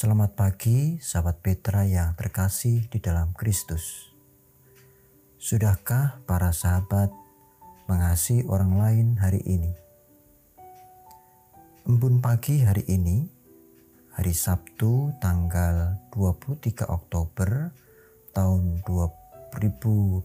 Selamat 0.00 0.32
pagi, 0.32 0.96
sahabat 0.96 1.44
Petra 1.44 1.84
yang 1.84 2.16
terkasih 2.16 2.88
di 2.88 3.04
dalam 3.04 3.36
Kristus. 3.36 4.08
Sudahkah 5.36 6.24
para 6.24 6.56
sahabat 6.56 7.12
mengasihi 7.84 8.48
orang 8.48 8.80
lain 8.80 9.20
hari 9.20 9.44
ini? 9.44 9.68
Embun 11.84 12.24
pagi 12.24 12.64
hari 12.64 12.88
ini, 12.88 13.28
hari 14.16 14.32
Sabtu 14.32 15.20
tanggal 15.20 16.00
23 16.16 16.88
Oktober 16.88 17.68
tahun 18.32 18.80
2021, 18.80 20.24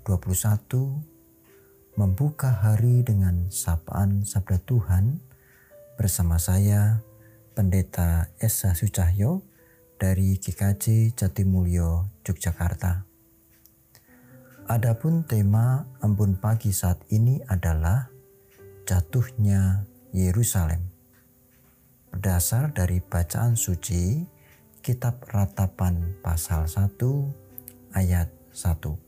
membuka 2.00 2.64
hari 2.64 3.04
dengan 3.04 3.52
sapaan 3.52 4.24
Sabda 4.24 4.56
Tuhan 4.64 5.20
bersama 6.00 6.40
saya, 6.40 7.04
Pendeta 7.52 8.32
Esa 8.40 8.72
Sucahyo, 8.72 9.44
dari 9.96 10.36
GKJ 10.36 11.16
Jatimulyo, 11.16 12.12
Yogyakarta. 12.24 13.08
Adapun 14.66 15.24
tema 15.24 15.86
embun 16.02 16.36
pagi 16.42 16.74
saat 16.74 17.00
ini 17.14 17.40
adalah 17.46 18.10
jatuhnya 18.84 19.86
Yerusalem. 20.12 20.82
Berdasar 22.12 22.74
dari 22.74 23.00
bacaan 23.00 23.56
suci 23.56 24.26
Kitab 24.82 25.22
Ratapan 25.30 26.20
pasal 26.20 26.66
1 26.66 26.98
ayat 27.94 28.30
1. 28.52 29.06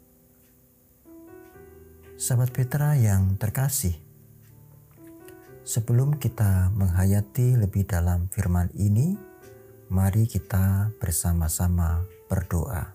Sahabat 2.17 2.49
Petra 2.49 2.97
yang 2.97 3.37
terkasih, 3.37 3.93
sebelum 5.61 6.17
kita 6.17 6.73
menghayati 6.73 7.59
lebih 7.61 7.85
dalam 7.85 8.25
firman 8.33 8.73
ini, 8.73 9.26
Mari 9.87 10.27
kita 10.27 10.91
bersama-sama 10.99 12.03
berdoa. 12.27 12.91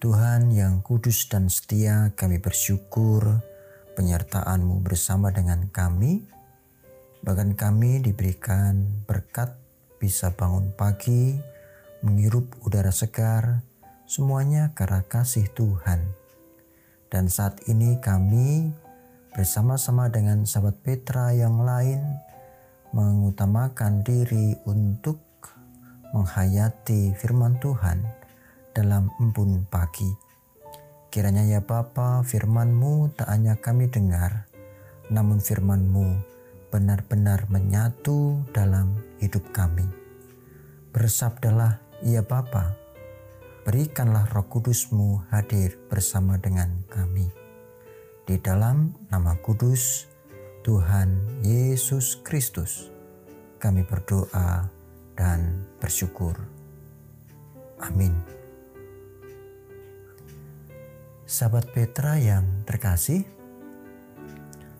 Tuhan 0.00 0.48
yang 0.48 0.80
kudus 0.80 1.28
dan 1.28 1.52
setia, 1.52 2.16
kami 2.16 2.40
bersyukur 2.40 3.44
penyertaan-Mu 3.92 4.80
bersama 4.80 5.28
dengan 5.28 5.68
kami. 5.68 6.24
Bahkan 7.20 7.52
kami 7.52 8.00
diberikan 8.00 9.04
berkat 9.04 9.52
bisa 10.00 10.32
bangun 10.32 10.72
pagi, 10.72 11.36
menghirup 12.00 12.48
udara 12.64 12.96
segar, 12.96 13.60
semuanya 14.08 14.72
karena 14.72 15.04
kasih 15.04 15.52
Tuhan. 15.52 16.00
Dan 17.12 17.28
saat 17.28 17.60
ini 17.68 18.00
kami 18.00 18.72
bersama-sama 19.36 20.08
dengan 20.08 20.48
sahabat 20.48 20.80
Petra 20.80 21.36
yang 21.36 21.60
lain 21.60 22.31
mengutamakan 22.92 24.04
diri 24.04 24.52
untuk 24.68 25.18
menghayati 26.12 27.16
firman 27.16 27.56
Tuhan 27.56 28.04
dalam 28.76 29.08
embun 29.16 29.64
pagi. 29.68 30.12
Kiranya 31.08 31.44
ya 31.44 31.60
Bapa, 31.64 32.24
firman-Mu 32.24 33.16
tak 33.16 33.32
hanya 33.32 33.56
kami 33.56 33.88
dengar, 33.88 34.48
namun 35.08 35.40
firman-Mu 35.40 36.20
benar-benar 36.72 37.48
menyatu 37.52 38.44
dalam 38.52 38.96
hidup 39.20 39.44
kami. 39.52 39.84
Bersabdalah, 40.92 41.80
ya 42.04 42.24
Bapa, 42.24 42.76
berikanlah 43.64 44.28
roh 44.32 44.48
kudus-Mu 44.48 45.32
hadir 45.32 45.80
bersama 45.88 46.40
dengan 46.40 46.84
kami. 46.92 47.28
Di 48.28 48.36
dalam 48.40 48.96
nama 49.08 49.36
kudus, 49.40 50.11
Tuhan 50.62 51.42
Yesus 51.42 52.22
Kristus, 52.22 52.86
kami 53.58 53.82
berdoa 53.82 54.70
dan 55.18 55.66
bersyukur. 55.82 56.38
Amin. 57.82 58.14
Sahabat 61.26 61.66
Petra 61.74 62.14
yang 62.14 62.46
terkasih, 62.62 63.26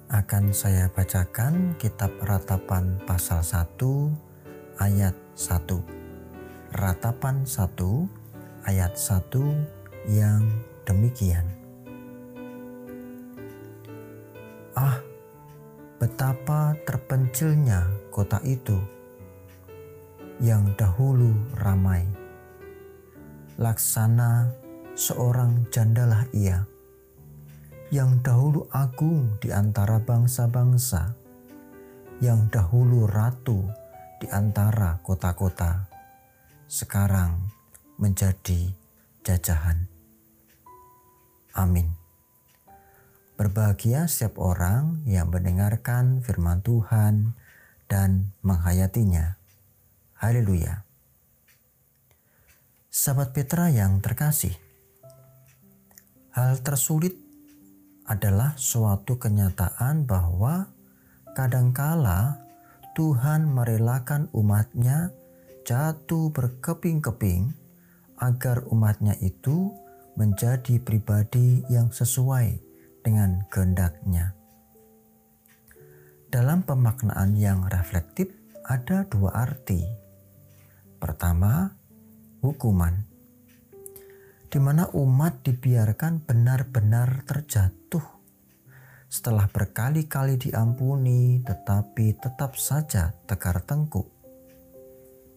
akan 0.06 0.54
saya 0.54 0.86
bacakan 0.86 1.74
kitab 1.82 2.14
ratapan 2.22 3.02
pasal 3.02 3.42
1 3.42 3.74
ayat 4.78 5.18
1. 5.34 6.78
Ratapan 6.78 7.42
1 7.42 8.70
ayat 8.70 8.94
1 8.94 10.14
yang 10.14 10.46
demikian. 10.86 11.48
Ah, 14.78 15.02
betapa 16.22 16.78
terpencilnya 16.86 17.82
kota 18.14 18.38
itu 18.46 18.78
yang 20.38 20.70
dahulu 20.78 21.34
ramai. 21.58 22.06
Laksana 23.58 24.46
seorang 24.94 25.66
jandalah 25.74 26.22
ia, 26.30 26.62
yang 27.90 28.22
dahulu 28.22 28.70
agung 28.70 29.34
di 29.42 29.50
antara 29.50 29.98
bangsa-bangsa, 29.98 31.10
yang 32.22 32.46
dahulu 32.54 33.10
ratu 33.10 33.66
di 34.22 34.30
antara 34.30 35.02
kota-kota, 35.02 35.90
sekarang 36.70 37.34
menjadi 37.98 38.70
jajahan. 39.26 39.90
Amin. 41.58 42.01
Berbahagia 43.62 44.10
setiap 44.10 44.42
orang 44.42 45.06
yang 45.06 45.30
mendengarkan 45.30 46.18
firman 46.18 46.66
Tuhan 46.66 47.38
dan 47.86 48.34
menghayatinya. 48.42 49.38
Haleluya. 50.18 50.82
Sahabat 52.90 53.30
Petra 53.30 53.70
yang 53.70 54.02
terkasih, 54.02 54.50
hal 56.34 56.58
tersulit 56.66 57.14
adalah 58.10 58.58
suatu 58.58 59.22
kenyataan 59.22 60.10
bahwa 60.10 60.66
kadangkala 61.38 62.42
Tuhan 62.98 63.46
merelakan 63.46 64.26
umatnya 64.34 65.14
jatuh 65.62 66.34
berkeping-keping 66.34 67.54
agar 68.18 68.66
umatnya 68.74 69.14
itu 69.22 69.70
menjadi 70.18 70.82
pribadi 70.82 71.62
yang 71.70 71.94
sesuai 71.94 72.71
dengan 73.02 73.44
kehendaknya. 73.50 74.32
Dalam 76.32 76.64
pemaknaan 76.64 77.36
yang 77.36 77.68
reflektif 77.68 78.32
ada 78.64 79.04
dua 79.04 79.36
arti. 79.36 79.84
Pertama, 80.96 81.76
hukuman. 82.40 83.04
Di 84.48 84.56
mana 84.56 84.88
umat 84.96 85.44
dibiarkan 85.44 86.24
benar-benar 86.24 87.26
terjatuh 87.28 88.04
setelah 89.12 89.44
berkali-kali 89.44 90.40
diampuni 90.40 91.44
tetapi 91.44 92.16
tetap 92.16 92.56
saja 92.56 93.12
tegar 93.28 93.60
tengkuk. 93.60 94.08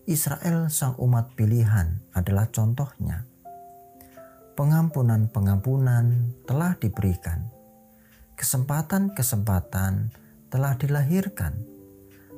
Israel 0.07 0.71
sang 0.71 0.95
umat 0.95 1.35
pilihan 1.35 1.99
adalah 2.15 2.47
contohnya. 2.53 3.27
Pengampunan-pengampunan 4.55 6.31
telah 6.47 6.79
diberikan 6.79 7.54
Kesempatan-kesempatan 8.35 10.11
telah 10.51 10.75
dilahirkan, 10.75 11.55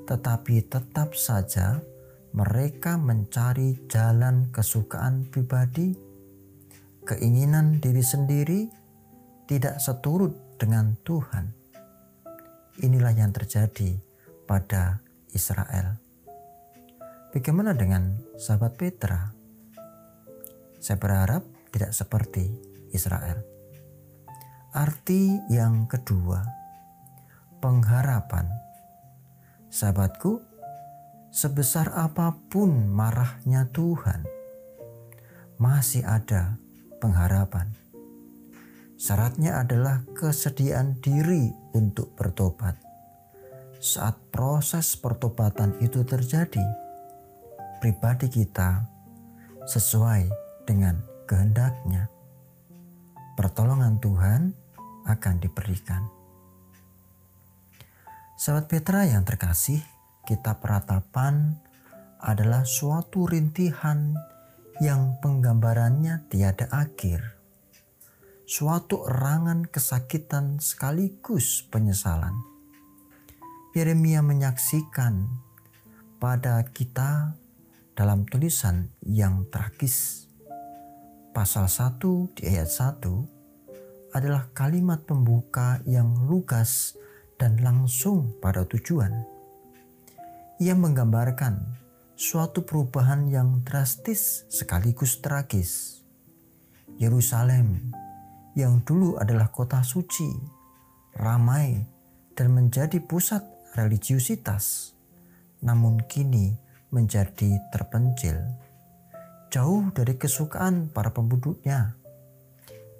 tetapi 0.05 0.61
tetap 0.69 1.17
saja 1.17 1.81
mereka 2.37 3.01
mencari 3.01 3.81
jalan 3.89 4.53
kesukaan 4.53 5.25
pribadi, 5.25 5.97
keinginan 7.01 7.81
diri 7.81 8.05
sendiri 8.05 8.69
tidak 9.49 9.81
seturut 9.81 10.37
dengan 10.61 10.93
Tuhan. 11.01 11.49
Inilah 12.85 13.17
yang 13.17 13.33
terjadi 13.33 13.97
pada 14.45 15.01
Israel. 15.33 15.97
Bagaimana 17.33 17.73
dengan 17.73 18.21
sahabat 18.37 18.77
Petra? 18.77 19.33
Saya 20.77 21.01
berharap 21.01 21.41
tidak 21.73 21.89
seperti 21.89 22.53
Israel. 22.93 23.56
Arti 24.75 25.39
yang 25.47 25.87
kedua, 25.87 26.43
pengharapan. 27.63 28.51
Sahabatku, 29.71 30.43
sebesar 31.31 31.95
apa 31.95 32.35
pun 32.51 32.91
marahnya 32.91 33.71
Tuhan, 33.71 34.27
masih 35.55 36.03
ada 36.03 36.59
pengharapan. 36.99 37.71
Syaratnya 38.99 39.63
adalah 39.63 40.03
kesediaan 40.11 40.99
diri 40.99 41.47
untuk 41.71 42.11
bertobat. 42.19 42.75
Saat 43.79 44.19
proses 44.35 44.99
pertobatan 44.99 45.79
itu 45.79 46.03
terjadi, 46.03 46.65
pribadi 47.79 48.27
kita 48.27 48.83
sesuai 49.63 50.27
dengan 50.67 50.99
kehendaknya. 51.23 52.16
Pertolongan 53.37 54.01
Tuhan 54.01 54.41
akan 55.05 55.35
diberikan. 55.37 56.01
Sahabat 58.33 58.65
Petra 58.65 59.05
yang 59.05 59.21
terkasih, 59.21 59.77
kitab 60.25 60.57
ratapan 60.65 61.61
adalah 62.17 62.65
suatu 62.65 63.29
rintihan 63.29 64.17
yang 64.81 65.21
penggambarannya 65.21 66.25
tiada 66.33 66.65
akhir. 66.73 67.37
Suatu 68.49 69.05
erangan 69.05 69.69
kesakitan 69.69 70.57
sekaligus 70.57 71.61
penyesalan. 71.69 72.33
Yeremia 73.77 74.25
menyaksikan 74.25 75.29
pada 76.17 76.65
kita 76.73 77.37
dalam 77.93 78.25
tulisan 78.25 78.89
yang 79.05 79.45
tragis. 79.53 80.26
Pasal 81.37 81.69
1 81.69 82.33
di 82.33 82.49
ayat 82.49 82.65
1 82.65 82.97
adalah 84.17 84.49
kalimat 84.57 85.05
pembuka 85.05 85.77
yang 85.85 86.25
lugas 86.25 86.97
dan 87.37 87.61
langsung 87.61 88.33
pada 88.41 88.65
tujuan. 88.65 89.13
Ia 90.57 90.73
menggambarkan 90.73 91.61
suatu 92.17 92.65
perubahan 92.65 93.29
yang 93.29 93.61
drastis 93.61 94.49
sekaligus 94.49 95.21
tragis. 95.21 96.01
Yerusalem 96.97 97.93
yang 98.57 98.81
dulu 98.81 99.21
adalah 99.21 99.53
kota 99.53 99.85
suci, 99.85 100.33
ramai, 101.21 101.85
dan 102.33 102.49
menjadi 102.49 102.97
pusat 102.97 103.45
religiusitas, 103.77 104.97
namun 105.61 106.01
kini 106.01 106.57
menjadi 106.89 107.61
terpencil, 107.69 108.41
jauh 109.47 109.89
dari 109.95 110.19
kesukaan 110.19 110.91
para 110.91 111.15
penduduknya. 111.15 111.95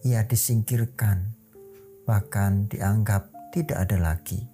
Ia 0.06 0.24
disingkirkan, 0.24 1.36
bahkan 2.08 2.72
dianggap 2.72 3.28
tidak 3.52 3.88
ada 3.90 3.98
lagi. 4.00 4.48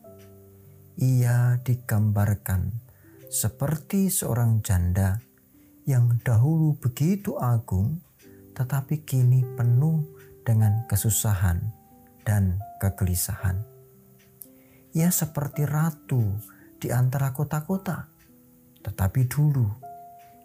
Ia 0.97 1.61
digambarkan 1.61 2.69
seperti 3.29 4.13
seorang 4.13 4.61
janda 4.61 5.17
yang 5.89 6.21
dahulu 6.21 6.77
begitu 6.77 7.35
agung, 7.41 7.99
tetapi 8.53 9.01
kini 9.03 9.43
penuh 9.57 10.05
dengan 10.45 10.85
kesusahan 10.85 11.59
dan 12.23 12.61
kegelisahan. 12.79 13.59
Ia 14.93 15.09
seperti 15.09 15.65
ratu 15.65 16.21
di 16.77 16.93
antara 16.93 17.33
kota-kota, 17.33 18.05
tetapi 18.85 19.25
dulu 19.25 19.82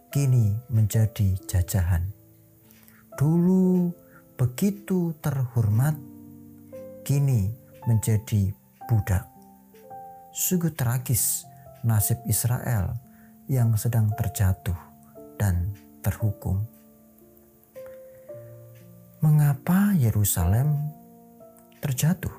kini 0.08 0.56
menjadi 0.72 1.37
jajahan. 1.44 2.08
Dulu 3.20 3.93
begitu 4.40 5.12
terhormat, 5.20 5.99
kini 7.05 7.52
menjadi 7.84 8.52
budak. 8.88 9.28
Sungguh 10.32 10.72
tragis 10.72 11.44
nasib 11.84 12.16
Israel 12.25 12.96
yang 13.50 13.76
sedang 13.76 14.08
terjatuh 14.16 14.76
dan 15.37 15.76
terhukum. 16.00 16.64
Mengapa 19.19 19.93
Yerusalem 19.99 20.94
terjatuh? 21.82 22.32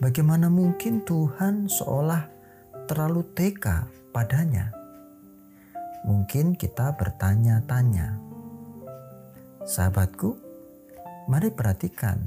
Bagaimana 0.00 0.48
mungkin 0.48 1.04
Tuhan 1.04 1.68
seolah 1.68 2.24
terlalu 2.88 3.20
teka 3.36 3.84
padanya? 4.16 4.85
Mungkin 6.06 6.54
kita 6.54 6.94
bertanya-tanya. 6.94 8.14
Sahabatku, 9.66 10.38
mari 11.26 11.50
perhatikan 11.50 12.22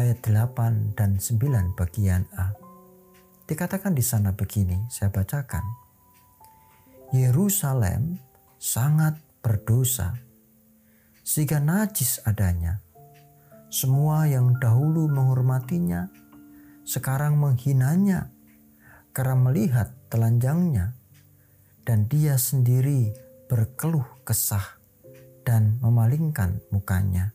ayat 0.00 0.24
8 0.24 0.96
dan 0.96 1.20
9 1.20 1.76
bagian 1.76 2.24
A. 2.40 2.56
Dikatakan 3.44 3.92
di 3.92 4.00
sana 4.00 4.32
begini, 4.32 4.88
saya 4.88 5.12
bacakan. 5.12 5.60
Yerusalem 7.12 8.16
sangat 8.56 9.20
berdosa, 9.44 10.16
sehingga 11.20 11.60
najis 11.60 12.24
adanya. 12.24 12.80
Semua 13.68 14.24
yang 14.24 14.56
dahulu 14.56 15.04
menghormatinya, 15.12 16.08
sekarang 16.88 17.36
menghinanya 17.36 18.32
karena 19.12 19.36
melihat 19.36 19.92
telanjangnya, 20.08 20.96
dan 21.88 22.04
dia 22.04 22.36
sendiri 22.36 23.16
berkeluh 23.48 24.04
kesah 24.28 24.76
dan 25.40 25.80
memalingkan 25.80 26.60
mukanya. 26.68 27.32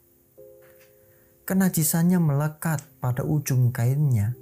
Kenajisannya 1.50 2.22
melekat 2.22 2.86
pada 3.02 3.26
ujung 3.26 3.74
kainnya, 3.74 4.38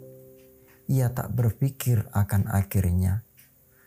ia 0.91 1.07
tak 1.15 1.31
berpikir 1.31 2.03
akan 2.11 2.51
akhirnya. 2.51 3.23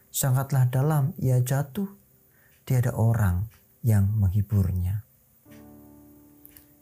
Sangatlah 0.09 0.65
dalam 0.73 1.13
ia 1.21 1.45
jatuh, 1.45 1.93
tiada 2.65 2.97
orang 2.97 3.45
yang 3.85 4.09
menghiburnya. 4.17 5.05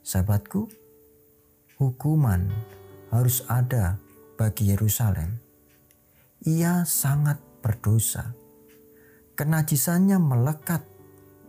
Sahabatku, 0.06 0.70
hukuman 1.82 2.46
harus 3.10 3.42
ada 3.50 3.98
bagi 4.38 4.70
Yerusalem. 4.70 5.42
Ia 6.46 6.86
sangat 6.86 7.42
berdosa. 7.58 8.41
Kenajisannya 9.32 10.20
melekat 10.20 10.84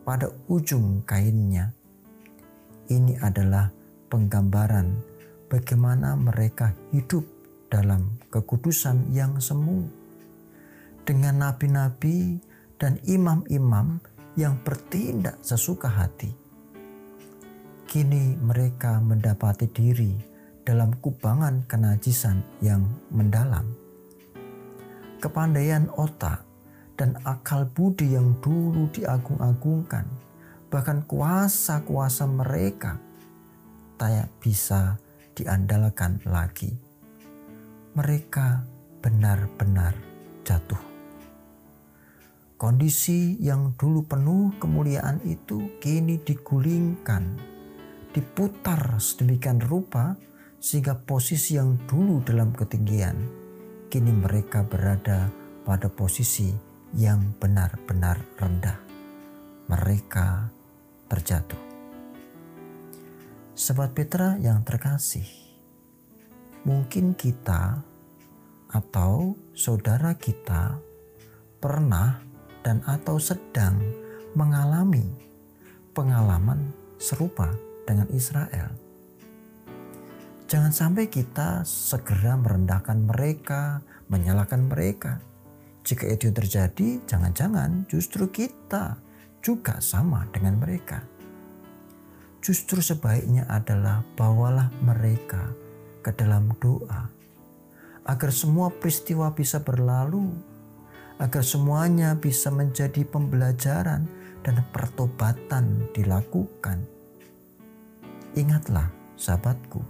pada 0.07 0.31
ujung 0.47 1.03
kainnya. 1.03 1.75
Ini 2.87 3.19
adalah 3.19 3.67
penggambaran 4.07 4.95
bagaimana 5.51 6.15
mereka 6.15 6.71
hidup 6.95 7.27
dalam 7.67 8.15
kekudusan 8.31 9.11
yang 9.11 9.35
semu. 9.43 9.83
Dengan 11.03 11.43
nabi-nabi 11.43 12.39
dan 12.79 13.03
imam-imam 13.03 13.99
yang 14.39 14.55
bertindak 14.63 15.43
sesuka 15.43 15.91
hati. 15.91 16.31
Kini 17.83 18.39
mereka 18.39 19.03
mendapati 19.03 19.67
diri 19.67 20.15
dalam 20.63 20.95
kubangan 21.03 21.67
kenajisan 21.67 22.39
yang 22.63 22.87
mendalam. 23.11 23.67
Kepandaian 25.19 25.91
otak 25.99 26.52
dan 26.99 27.17
akal 27.25 27.65
budi 27.69 28.13
yang 28.13 28.37
dulu 28.41 28.89
diagung-agungkan, 28.93 30.05
bahkan 30.69 31.01
kuasa-kuasa 31.05 32.29
mereka 32.29 33.01
tak 33.97 34.29
bisa 34.41 34.97
diandalkan 35.33 36.21
lagi 36.25 36.93
mereka 37.93 38.65
benar-benar 39.05 39.93
jatuh. 40.41 40.81
Kondisi 42.57 43.37
yang 43.37 43.77
dulu 43.77 44.01
penuh 44.07 44.49
kemuliaan 44.57 45.21
itu 45.21 45.77
kini 45.77 46.17
digulingkan, 46.17 47.37
diputar 48.15 48.97
sedemikian 48.97 49.61
rupa 49.61 50.17
sehingga 50.57 50.97
posisi 50.97 51.59
yang 51.59 51.77
dulu 51.85 52.23
dalam 52.25 52.49
ketinggian, 52.55 53.19
kini 53.93 54.09
mereka 54.09 54.65
berada 54.65 55.29
pada 55.61 55.85
posisi 55.91 56.72
yang 56.93 57.33
benar-benar 57.41 58.21
rendah. 58.37 58.77
Mereka 59.69 60.49
terjatuh. 61.09 61.61
Sobat 63.53 63.93
Petra 63.93 64.37
yang 64.41 64.65
terkasih, 64.65 65.25
mungkin 66.65 67.13
kita 67.13 67.81
atau 68.73 69.37
saudara 69.53 70.17
kita 70.17 70.81
pernah 71.61 72.17
dan 72.65 72.81
atau 72.89 73.21
sedang 73.21 73.77
mengalami 74.33 75.05
pengalaman 75.93 76.73
serupa 76.97 77.53
dengan 77.85 78.09
Israel. 78.09 78.73
Jangan 80.49 80.73
sampai 80.73 81.09
kita 81.09 81.65
segera 81.65 82.37
merendahkan 82.37 83.09
mereka, 83.09 83.81
menyalahkan 84.09 84.61
mereka. 84.65 85.32
Jika 85.83 86.07
itu 86.07 86.31
terjadi, 86.31 87.03
jangan-jangan 87.03 87.83
justru 87.91 88.31
kita 88.31 88.95
juga 89.43 89.83
sama 89.83 90.23
dengan 90.31 90.55
mereka. 90.55 91.03
Justru 92.39 92.79
sebaiknya 92.79 93.43
adalah 93.51 94.03
bawalah 94.15 94.71
mereka 94.79 95.51
ke 95.99 96.15
dalam 96.15 96.55
doa, 96.59 97.11
agar 98.07 98.31
semua 98.31 98.71
peristiwa 98.71 99.31
bisa 99.35 99.59
berlalu, 99.59 100.31
agar 101.19 101.43
semuanya 101.43 102.15
bisa 102.15 102.47
menjadi 102.51 103.03
pembelajaran 103.03 104.07
dan 104.43 104.55
pertobatan 104.71 105.87
dilakukan. 105.95 106.83
Ingatlah, 108.35 108.91
sahabatku, 109.15 109.83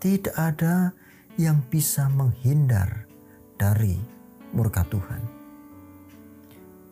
tidak 0.00 0.36
ada 0.36 0.92
yang 1.40 1.64
bisa 1.72 2.12
menghindar 2.12 3.08
dari 3.56 3.96
murka 4.52 4.84
Tuhan. 4.86 5.20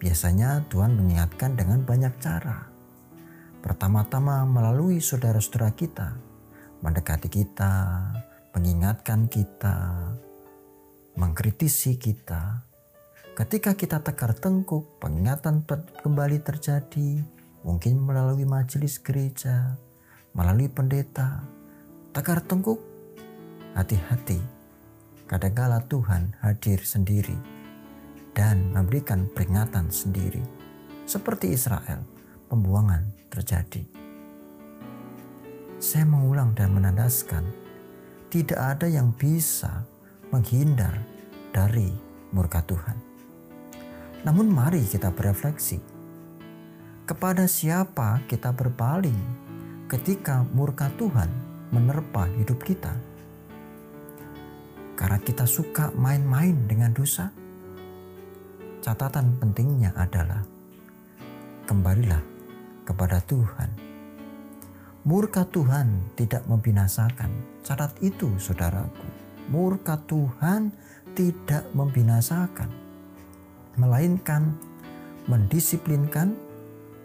Biasanya 0.00 0.64
Tuhan 0.72 0.96
mengingatkan 0.96 1.54
dengan 1.54 1.84
banyak 1.84 2.16
cara. 2.18 2.66
Pertama-tama 3.60 4.48
melalui 4.48 4.98
saudara-saudara 5.04 5.76
kita, 5.76 6.16
mendekati 6.80 7.28
kita, 7.28 7.72
mengingatkan 8.56 9.28
kita, 9.28 9.76
mengkritisi 11.20 12.00
kita, 12.00 12.70
Ketika 13.40 13.72
kita 13.72 14.04
tekar 14.04 14.36
tengkuk, 14.36 15.00
pengingatan 15.00 15.64
kembali 16.04 16.44
terjadi, 16.44 17.24
mungkin 17.64 17.96
melalui 17.96 18.44
majelis 18.44 19.00
gereja, 19.00 19.80
melalui 20.36 20.68
pendeta. 20.68 21.40
Tekar 22.12 22.44
tengkuk, 22.44 22.76
hati-hati. 23.72 24.59
Kadangkala 25.30 25.86
Tuhan 25.86 26.34
hadir 26.42 26.82
sendiri 26.82 27.38
dan 28.34 28.74
memberikan 28.74 29.30
peringatan 29.30 29.86
sendiri. 29.86 30.42
Seperti 31.06 31.54
Israel, 31.54 32.02
pembuangan 32.50 33.14
terjadi. 33.30 33.86
Saya 35.78 36.02
mengulang 36.02 36.50
dan 36.58 36.74
menandaskan, 36.74 37.46
tidak 38.26 38.58
ada 38.58 38.90
yang 38.90 39.14
bisa 39.14 39.86
menghindar 40.34 40.98
dari 41.54 41.94
murka 42.34 42.66
Tuhan. 42.66 42.98
Namun 44.26 44.50
mari 44.50 44.82
kita 44.82 45.14
berefleksi. 45.14 45.78
Kepada 47.06 47.46
siapa 47.46 48.26
kita 48.26 48.50
berpaling 48.50 49.18
ketika 49.86 50.42
murka 50.50 50.90
Tuhan 50.98 51.30
menerpa 51.70 52.26
hidup 52.34 52.66
kita? 52.66 53.09
Karena 55.00 55.16
kita 55.16 55.48
suka 55.48 55.88
main-main 55.96 56.68
dengan 56.68 56.92
dosa? 56.92 57.32
Catatan 58.84 59.40
pentingnya 59.40 59.96
adalah 59.96 60.44
kembalilah 61.64 62.20
kepada 62.84 63.24
Tuhan. 63.24 63.72
Murka 65.08 65.48
Tuhan 65.48 66.12
tidak 66.20 66.44
membinasakan. 66.44 67.32
Catat 67.64 67.96
itu, 68.04 68.36
saudaraku. 68.36 69.08
Murka 69.48 69.96
Tuhan 70.04 70.68
tidak 71.16 71.64
membinasakan 71.72 72.68
melainkan 73.80 74.52
mendisiplinkan, 75.30 76.34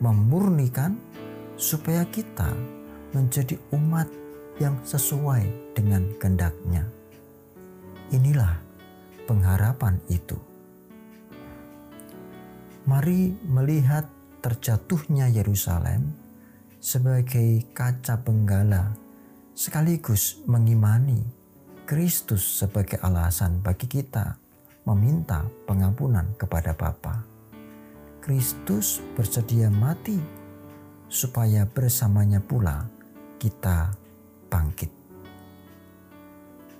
memurnikan, 0.01 0.97
supaya 1.55 2.03
kita 2.09 2.51
menjadi 3.15 3.55
umat 3.71 4.09
yang 4.59 4.75
sesuai 4.83 5.75
dengan 5.77 6.09
kehendaknya. 6.19 6.83
Inilah 8.15 8.55
pengharapan 9.27 9.99
itu. 10.07 10.39
Mari 12.87 13.35
melihat 13.43 14.07
terjatuhnya 14.39 15.27
Yerusalem 15.27 16.15
sebagai 16.79 17.67
kaca 17.75 18.15
benggala 18.23 18.95
sekaligus 19.51 20.39
mengimani 20.47 21.19
Kristus 21.83 22.63
sebagai 22.63 23.03
alasan 23.03 23.59
bagi 23.59 23.91
kita 23.91 24.39
meminta 24.87 25.43
pengampunan 25.67 26.39
kepada 26.39 26.71
Bapa. 26.71 27.19
Kristus 28.23 29.03
bersedia 29.11 29.67
mati 29.67 30.15
supaya 31.11 31.67
bersamanya 31.67 32.39
pula 32.39 32.87
kita 33.43 33.91
bangkit. 34.47 34.89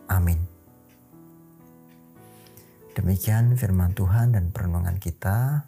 Amin. 0.08 0.55
Demikian 2.96 3.60
firman 3.60 3.92
Tuhan 3.92 4.40
dan 4.40 4.56
perenungan 4.56 4.96
kita. 5.04 5.68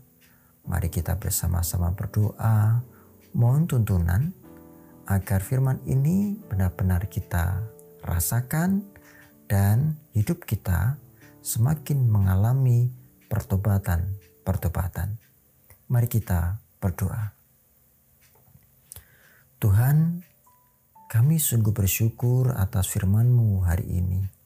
Mari 0.64 0.88
kita 0.88 1.20
bersama-sama 1.20 1.92
berdoa, 1.92 2.80
mohon 3.36 3.68
tuntunan 3.68 4.32
agar 5.12 5.44
firman 5.44 5.84
ini 5.84 6.40
benar-benar 6.48 7.12
kita 7.12 7.68
rasakan 8.00 8.88
dan 9.52 10.00
hidup 10.16 10.48
kita 10.48 10.96
semakin 11.44 12.08
mengalami 12.08 12.96
pertobatan-pertobatan. 13.28 15.20
Mari 15.92 16.08
kita 16.08 16.64
berdoa. 16.80 17.36
Tuhan, 19.60 20.24
kami 21.12 21.44
sungguh 21.44 21.76
bersyukur 21.76 22.56
atas 22.56 22.88
firman-Mu 22.88 23.68
hari 23.68 24.00
ini. 24.00 24.37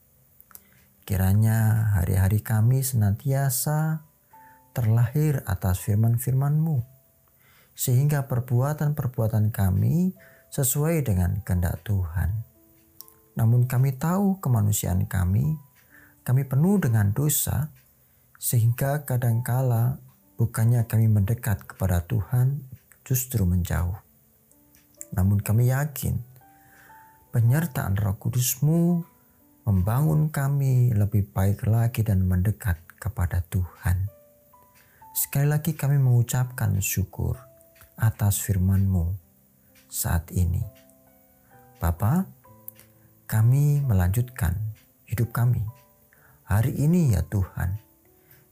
Kiranya 1.12 1.92
hari-hari 2.00 2.40
kami 2.40 2.88
senantiasa 2.88 4.00
terlahir 4.72 5.44
atas 5.44 5.84
firman-firman-Mu, 5.84 6.88
sehingga 7.76 8.32
perbuatan-perbuatan 8.32 9.52
kami 9.52 10.16
sesuai 10.56 11.04
dengan 11.04 11.44
kehendak 11.44 11.84
Tuhan. 11.84 12.32
Namun 13.36 13.68
kami 13.68 13.92
tahu 14.00 14.40
kemanusiaan 14.40 15.04
kami 15.04 15.60
kami 16.24 16.48
penuh 16.48 16.80
dengan 16.80 17.12
dosa, 17.12 17.68
sehingga 18.40 19.04
kadangkala 19.04 20.00
bukannya 20.40 20.88
kami 20.88 21.12
mendekat 21.12 21.68
kepada 21.68 22.08
Tuhan, 22.08 22.64
justru 23.04 23.44
menjauh. 23.44 24.00
Namun 25.12 25.44
kami 25.44 25.76
yakin, 25.76 26.24
penyertaan 27.36 28.00
roh 28.00 28.16
kudusmu 28.16 29.11
membangun 29.68 30.34
kami 30.34 30.94
lebih 30.94 31.30
baik 31.30 31.66
lagi 31.70 32.02
dan 32.02 32.26
mendekat 32.26 32.78
kepada 32.98 33.42
Tuhan. 33.50 34.08
Sekali 35.12 35.48
lagi 35.50 35.76
kami 35.76 36.00
mengucapkan 36.00 36.78
syukur 36.80 37.36
atas 38.00 38.42
firman-Mu 38.42 39.12
saat 39.92 40.32
ini. 40.34 40.64
Bapa, 41.78 42.26
kami 43.28 43.84
melanjutkan 43.84 44.56
hidup 45.06 45.34
kami 45.36 45.62
Hari 46.52 46.84
ini 46.84 47.16
ya 47.16 47.24
Tuhan, 47.24 47.80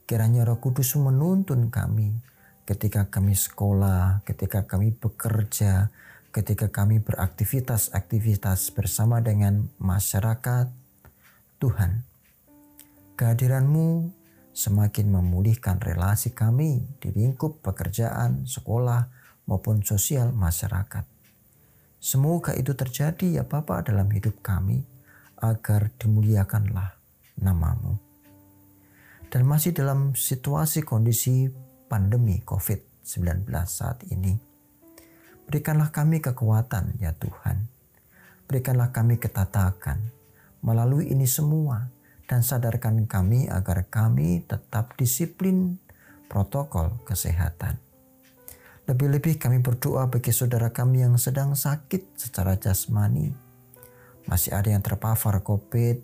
kiranya 0.07 0.47
roh 0.47 0.63
kudus 0.63 0.95
menuntun 0.95 1.67
kami 1.67 2.15
ketika 2.63 3.11
kami 3.11 3.35
sekolah, 3.35 4.23
ketika 4.23 4.63
kami 4.63 4.95
bekerja, 4.95 5.91
ketika 6.31 6.71
kami 6.71 7.03
beraktivitas-aktivitas 7.03 8.71
bersama 8.71 9.19
dengan 9.19 9.67
masyarakat. 9.83 10.71
Tuhan, 11.59 12.07
kehadiranmu 13.19 14.15
semakin 14.55 15.11
memulihkan 15.11 15.83
relasi 15.83 16.31
kami 16.31 16.87
di 17.03 17.11
lingkup 17.11 17.59
pekerjaan, 17.59 18.47
sekolah, 18.47 19.11
maupun 19.43 19.83
sosial 19.83 20.31
masyarakat. 20.31 21.03
Semoga 21.99 22.55
itu 22.55 22.71
terjadi 22.79 23.41
ya 23.41 23.43
Bapak 23.43 23.91
dalam 23.91 24.07
hidup 24.07 24.39
kami, 24.39 24.87
agar 25.43 25.91
dimuliakanlah 25.99 26.95
namamu. 27.43 27.99
Dan 29.27 29.43
masih 29.43 29.75
dalam 29.75 30.15
situasi 30.15 30.87
kondisi 30.87 31.51
pandemi 31.91 32.39
COVID-19 32.39 33.51
saat 33.67 34.07
ini, 34.07 34.31
berikanlah 35.43 35.91
kami 35.91 36.23
kekuatan 36.23 37.03
ya 37.03 37.11
Tuhan. 37.19 37.67
Berikanlah 38.47 38.95
kami 38.95 39.19
ketatakan 39.19 40.18
melalui 40.63 41.11
ini 41.11 41.25
semua 41.25 41.87
dan 42.29 42.45
sadarkan 42.45 43.09
kami 43.09 43.49
agar 43.49 43.89
kami 43.89 44.45
tetap 44.45 44.93
disiplin 44.95 45.81
protokol 46.29 46.93
kesehatan. 47.03 47.81
Lebih-lebih 48.85 49.37
kami 49.37 49.61
berdoa 49.61 50.09
bagi 50.09 50.33
saudara 50.33 50.69
kami 50.73 51.05
yang 51.05 51.17
sedang 51.21 51.53
sakit 51.53 52.17
secara 52.17 52.57
jasmani. 52.57 53.29
Masih 54.25 54.53
ada 54.53 54.69
yang 54.69 54.81
terpapar 54.81 55.41
COVID, 55.41 56.01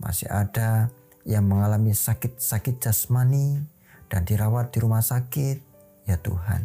masih 0.00 0.28
ada 0.28 0.88
yang 1.24 1.44
mengalami 1.44 1.92
sakit-sakit 1.92 2.80
jasmani 2.80 3.60
dan 4.08 4.24
dirawat 4.24 4.72
di 4.72 4.78
rumah 4.80 5.04
sakit. 5.04 5.60
Ya 6.08 6.16
Tuhan, 6.20 6.64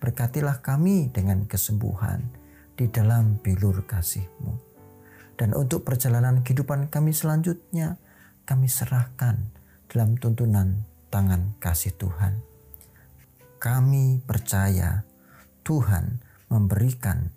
berkatilah 0.00 0.64
kami 0.64 1.12
dengan 1.12 1.44
kesembuhan 1.44 2.24
di 2.76 2.88
dalam 2.88 3.40
bilur 3.40 3.84
kasih-Mu. 3.84 4.73
Dan 5.34 5.50
untuk 5.54 5.82
perjalanan 5.82 6.46
kehidupan 6.46 6.90
kami 6.90 7.10
selanjutnya, 7.10 7.98
kami 8.46 8.70
serahkan 8.70 9.50
dalam 9.90 10.14
tuntunan 10.18 10.86
tangan 11.10 11.58
kasih 11.58 11.94
Tuhan. 11.98 12.38
Kami 13.58 14.20
percaya 14.22 15.02
Tuhan 15.64 16.20
memberikan 16.52 17.32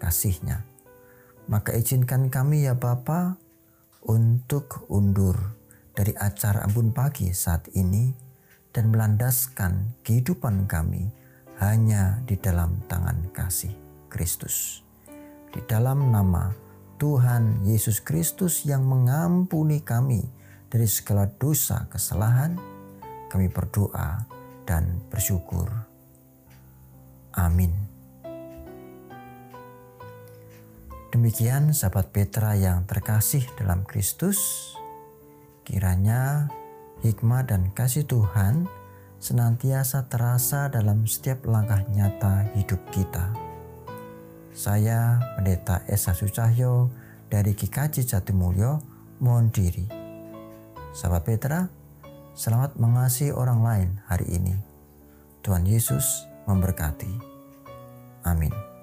kasihnya. 0.00 0.64
Maka 1.46 1.76
izinkan 1.78 2.32
kami 2.32 2.66
ya 2.66 2.74
Bapa 2.74 3.38
untuk 4.02 4.88
undur 4.90 5.38
dari 5.94 6.16
acara 6.18 6.66
ampun 6.66 6.90
pagi 6.90 7.30
saat 7.30 7.70
ini 7.78 8.10
dan 8.74 8.90
melandaskan 8.90 10.02
kehidupan 10.02 10.66
kami 10.66 11.08
hanya 11.62 12.20
di 12.26 12.36
dalam 12.36 12.82
tangan 12.90 13.30
kasih 13.32 13.72
Kristus. 14.12 14.82
Di 15.54 15.64
dalam 15.64 16.12
nama 16.12 16.65
Tuhan 16.96 17.68
Yesus 17.68 18.00
Kristus 18.00 18.64
yang 18.64 18.88
mengampuni 18.88 19.84
kami 19.84 20.24
dari 20.72 20.88
segala 20.88 21.28
dosa 21.28 21.84
kesalahan, 21.92 22.56
kami 23.28 23.52
berdoa 23.52 24.24
dan 24.64 25.04
bersyukur. 25.12 25.68
Amin. 27.36 27.72
Demikian 31.12 31.76
sahabat 31.76 32.12
Petra 32.12 32.56
yang 32.56 32.84
terkasih 32.88 33.44
dalam 33.60 33.84
Kristus, 33.84 34.72
kiranya 35.64 36.48
hikmah 37.04 37.44
dan 37.44 37.72
kasih 37.72 38.04
Tuhan 38.08 38.68
senantiasa 39.20 40.08
terasa 40.12 40.68
dalam 40.68 41.08
setiap 41.08 41.44
langkah 41.48 41.80
nyata 41.92 42.52
hidup 42.56 42.80
kita. 42.92 43.45
Saya, 44.56 45.20
Pendeta 45.36 45.84
Esa 45.84 46.16
Sucahyo 46.16 46.88
dari 47.28 47.52
Kikaji 47.52 48.08
Jatimulyo, 48.08 48.80
mohon 49.20 49.52
diri. 49.52 49.84
Sahabat 50.96 51.28
Petra, 51.28 51.68
selamat 52.32 52.80
mengasihi 52.80 53.36
orang 53.36 53.60
lain 53.60 53.88
hari 54.08 54.32
ini. 54.32 54.56
Tuhan 55.44 55.68
Yesus 55.68 56.24
memberkati. 56.48 57.12
Amin. 58.24 58.75